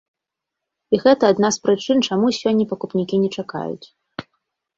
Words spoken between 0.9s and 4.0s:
І гэта адна з прычын, чаму сёння пакупнікі не чакаюць.